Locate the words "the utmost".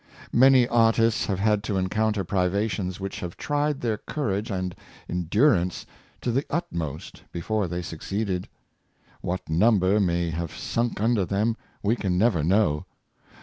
6.31-7.21